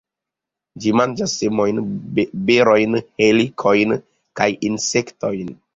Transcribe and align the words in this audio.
Ĝi 0.85 0.93
manĝas 0.99 1.35
semojn, 1.41 1.83
berojn, 2.49 2.99
helikojn 3.25 3.99
kaj 4.41 4.53
insektojn. 4.73 5.59